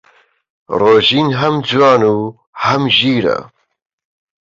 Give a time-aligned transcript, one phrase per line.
[0.79, 2.19] ڕۆژین هەم جوان و
[2.63, 3.37] هەم ژیرە.